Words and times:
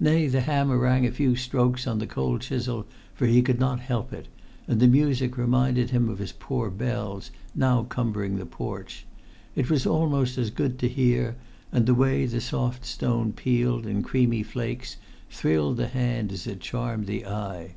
Nay, 0.00 0.28
the 0.28 0.40
hammer 0.40 0.78
rang 0.78 1.04
a 1.06 1.12
few 1.12 1.36
strokes 1.36 1.86
on 1.86 1.98
the 1.98 2.06
cold 2.06 2.40
chisel, 2.40 2.86
for 3.12 3.26
he 3.26 3.42
could 3.42 3.60
not 3.60 3.80
help 3.80 4.14
it, 4.14 4.26
and 4.66 4.80
the 4.80 4.86
music 4.88 5.36
reminded 5.36 5.90
him 5.90 6.08
of 6.08 6.20
his 6.20 6.32
poor 6.32 6.70
bells, 6.70 7.30
now 7.54 7.82
cumbering 7.82 8.36
the 8.38 8.46
porch; 8.46 9.04
it 9.54 9.68
was 9.68 9.84
almost 9.84 10.38
as 10.38 10.48
good 10.48 10.78
to 10.78 10.88
hear; 10.88 11.36
and 11.70 11.84
the 11.84 11.92
way 11.92 12.24
the 12.24 12.40
soft 12.40 12.86
stone 12.86 13.34
peeled, 13.34 13.84
in 13.86 14.02
creamy 14.02 14.42
flakes, 14.42 14.96
thrilled 15.30 15.76
the 15.76 15.88
hand 15.88 16.32
as 16.32 16.46
it 16.46 16.60
charmed 16.60 17.04
the 17.06 17.26
eye. 17.26 17.74